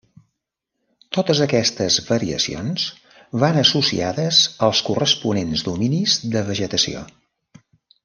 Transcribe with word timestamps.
Totes 1.17 1.41
aquestes 1.45 1.97
variacions 2.07 2.87
van 3.45 3.61
associades 3.65 4.43
als 4.71 4.85
corresponents 4.91 5.67
dominis 5.71 6.21
de 6.37 6.47
vegetació. 6.53 7.09